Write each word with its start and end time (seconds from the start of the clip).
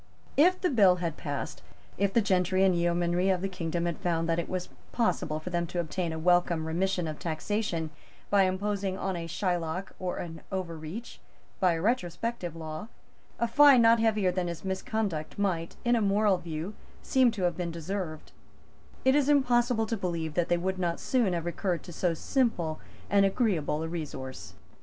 If 0.35 0.59
the 0.59 0.71
bill 0.71 0.95
had 0.95 1.15
passed, 1.15 1.61
if 1.95 2.11
the 2.11 2.23
gentry 2.23 2.63
and 2.63 2.75
yeomanry 2.75 3.29
of 3.29 3.41
the 3.43 3.47
kingdom 3.47 3.85
had 3.85 3.99
found 3.99 4.27
that 4.27 4.39
it 4.39 4.49
was 4.49 4.69
possible 4.91 5.39
for 5.39 5.51
them 5.51 5.67
to 5.67 5.79
obtain 5.79 6.11
a 6.11 6.17
welcome 6.17 6.65
remission 6.65 7.07
of 7.07 7.19
taxation 7.19 7.91
by 8.31 8.45
imposing 8.45 8.97
on 8.97 9.15
a 9.15 9.27
Shylock 9.27 9.91
or 9.99 10.17
an 10.17 10.41
Overreach, 10.51 11.19
by 11.59 11.73
a 11.73 11.81
retrospective 11.83 12.55
law, 12.55 12.87
a 13.37 13.47
fine 13.47 13.83
not 13.83 13.99
heavier 13.99 14.31
than 14.31 14.47
his 14.47 14.65
misconduct 14.65 15.37
might, 15.37 15.75
in 15.85 15.95
a 15.95 16.01
moral 16.01 16.37
view, 16.39 16.73
seem 17.03 17.29
to 17.29 17.43
have 17.43 17.57
deserved, 17.71 18.31
it 19.05 19.13
is 19.13 19.29
impossible 19.29 19.85
to 19.85 19.95
believe 19.95 20.33
that 20.33 20.49
they 20.49 20.57
would 20.57 20.79
not 20.79 20.99
soon 20.99 21.33
have 21.33 21.45
recurred 21.45 21.83
to 21.83 21.93
so 21.93 22.15
simple 22.15 22.79
and 23.07 23.23
agreeable 23.23 23.83
a 23.83 23.87
resource. 23.87 24.55